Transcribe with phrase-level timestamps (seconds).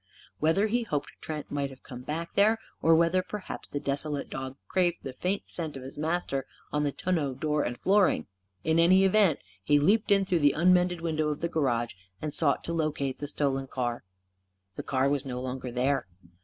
[0.39, 4.57] Whether he hoped Trent might have come back there, or whether perhaps the desolate dog
[4.67, 8.25] craved the faint scent of his master on the tonneau door and flooring
[8.63, 12.63] in any event, he leaped in through the unmended window of the garage, and sought
[12.63, 14.03] to locate the stolen car.
[14.75, 16.07] The car was no longer there.